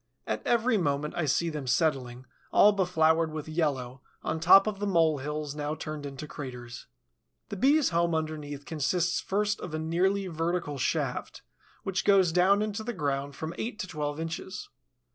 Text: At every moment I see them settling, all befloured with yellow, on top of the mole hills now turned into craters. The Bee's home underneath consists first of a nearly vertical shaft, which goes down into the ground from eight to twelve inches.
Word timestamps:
At 0.25 0.41
every 0.47 0.79
moment 0.79 1.13
I 1.15 1.25
see 1.25 1.51
them 1.51 1.67
settling, 1.67 2.25
all 2.51 2.71
befloured 2.73 3.31
with 3.31 3.47
yellow, 3.47 4.01
on 4.23 4.39
top 4.39 4.65
of 4.65 4.79
the 4.79 4.87
mole 4.87 5.19
hills 5.19 5.53
now 5.53 5.75
turned 5.75 6.07
into 6.07 6.25
craters. 6.27 6.87
The 7.49 7.55
Bee's 7.55 7.89
home 7.89 8.15
underneath 8.15 8.65
consists 8.65 9.19
first 9.19 9.59
of 9.59 9.75
a 9.75 9.77
nearly 9.77 10.25
vertical 10.25 10.79
shaft, 10.79 11.43
which 11.83 12.03
goes 12.03 12.31
down 12.31 12.63
into 12.63 12.83
the 12.83 12.93
ground 12.93 13.35
from 13.35 13.53
eight 13.59 13.77
to 13.77 13.85
twelve 13.87 14.19
inches. 14.19 14.69